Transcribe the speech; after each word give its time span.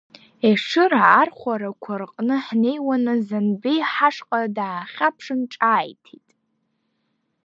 Ешыра 0.49 1.01
архәарақәа 1.21 1.93
рҟны 2.01 2.37
ҳнеиуаны 2.45 3.13
Занбеи 3.27 3.79
ҳашҟа 3.91 4.39
даахьаԥшын 4.55 5.41
ҿааиҭит… 5.53 6.27